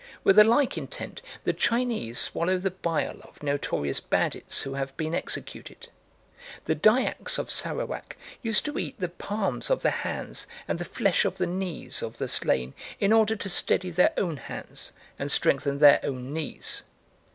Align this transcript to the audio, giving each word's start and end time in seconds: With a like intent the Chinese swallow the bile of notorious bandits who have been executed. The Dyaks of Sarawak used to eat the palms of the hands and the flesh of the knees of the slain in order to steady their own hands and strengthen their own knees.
With 0.23 0.39
a 0.39 0.43
like 0.43 0.79
intent 0.79 1.21
the 1.43 1.53
Chinese 1.53 2.17
swallow 2.17 2.57
the 2.57 2.71
bile 2.71 3.19
of 3.21 3.43
notorious 3.43 3.99
bandits 3.99 4.63
who 4.63 4.73
have 4.73 4.97
been 4.97 5.13
executed. 5.13 5.89
The 6.65 6.73
Dyaks 6.73 7.37
of 7.37 7.51
Sarawak 7.51 8.17
used 8.41 8.65
to 8.65 8.79
eat 8.79 8.99
the 8.99 9.09
palms 9.09 9.69
of 9.69 9.83
the 9.83 9.91
hands 9.91 10.47
and 10.67 10.79
the 10.79 10.85
flesh 10.85 11.23
of 11.23 11.37
the 11.37 11.45
knees 11.45 12.01
of 12.01 12.17
the 12.17 12.27
slain 12.27 12.73
in 12.99 13.13
order 13.13 13.35
to 13.35 13.47
steady 13.47 13.91
their 13.91 14.13
own 14.17 14.37
hands 14.37 14.91
and 15.19 15.31
strengthen 15.31 15.77
their 15.77 15.99
own 16.03 16.33
knees. 16.33 16.81